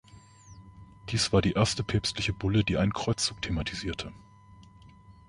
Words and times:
Dies 1.09 1.31
war 1.31 1.43
die 1.43 1.51
erste 1.51 1.83
päpstliche 1.83 2.33
Bulle, 2.33 2.63
die 2.63 2.75
einen 2.75 2.91
Kreuzzug 2.91 3.39
thematisierte. 3.43 4.11